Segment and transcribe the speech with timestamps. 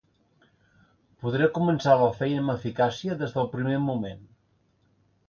[1.25, 4.25] Podré començar la feina amb eficàcia des del primer moment.